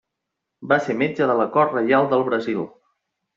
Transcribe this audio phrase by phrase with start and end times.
[0.71, 2.65] Va ser metge de la cort reial del Brasil.